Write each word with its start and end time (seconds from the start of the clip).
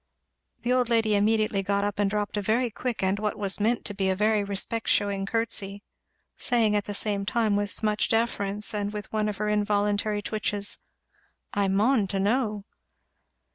The 0.63 0.73
old 0.73 0.89
lady 0.89 1.15
immediately 1.15 1.61
got 1.61 1.83
up 1.83 1.99
and 1.99 2.09
dropped 2.09 2.35
a 2.35 2.41
very 2.41 2.71
quick 2.71 3.03
and 3.03 3.19
what 3.19 3.37
was 3.37 3.59
meant 3.59 3.85
to 3.85 3.93
be 3.93 4.09
a 4.09 4.15
very 4.15 4.43
respect 4.43 4.87
shewing 4.87 5.27
curtsey, 5.27 5.83
saying 6.35 6.75
at 6.75 6.85
the 6.85 6.95
same 6.95 7.23
time 7.23 7.55
with 7.55 7.83
much 7.83 8.09
deference 8.09 8.73
and 8.73 8.91
with 8.91 9.13
one 9.13 9.29
of 9.29 9.37
her 9.37 9.47
involuntary 9.47 10.23
twitches, 10.23 10.79
"I 11.53 11.67
''maun' 11.67 12.07
to 12.07 12.19
know!" 12.19 12.65